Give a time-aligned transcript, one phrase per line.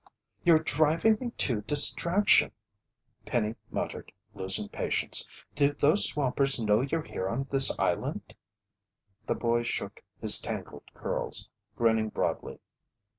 [0.43, 2.53] "You're driving me to distraction!"
[3.23, 5.27] Penny muttered, losing patience.
[5.53, 8.33] "Do those swampers know you're here on the island?"
[9.27, 12.57] The boy shook his tangled curls, grinning broadly.